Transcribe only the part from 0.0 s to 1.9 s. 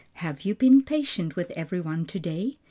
"Have you been patient with every